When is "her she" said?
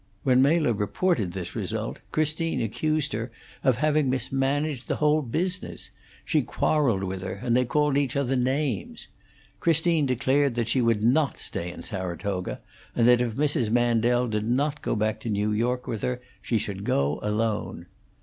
16.01-16.57